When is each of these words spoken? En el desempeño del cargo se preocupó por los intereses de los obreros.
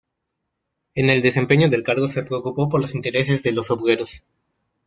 En 0.95 1.11
el 1.11 1.21
desempeño 1.21 1.69
del 1.69 1.83
cargo 1.83 2.07
se 2.07 2.23
preocupó 2.23 2.69
por 2.69 2.81
los 2.81 2.95
intereses 2.95 3.43
de 3.43 3.51
los 3.51 3.69
obreros. 3.69 4.23